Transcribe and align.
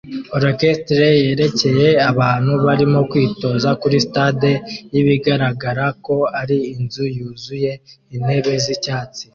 Orchestre 0.37 1.07
yerekeye 1.25 1.87
abantu 2.11 2.51
barimo 2.65 2.99
kwitoza 3.11 3.69
kuri 3.81 3.97
stade 4.05 4.51
yibigaragara 4.93 5.85
ko 6.05 6.15
ari 6.41 6.57
inzu 6.75 7.03
yuzuye 7.15 7.71
intebe 8.15 8.53
zicyatsi 8.65 9.23